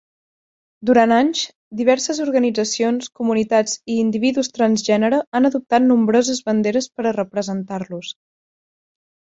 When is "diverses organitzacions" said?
1.81-3.11